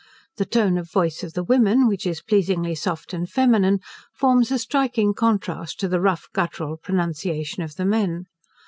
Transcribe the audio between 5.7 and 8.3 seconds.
to the rough guttural pronunciation of the men.